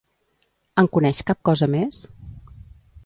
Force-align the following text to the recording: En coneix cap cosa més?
En 0.83 0.89
coneix 0.95 1.21
cap 1.31 1.43
cosa 1.51 1.69
més? 1.75 2.01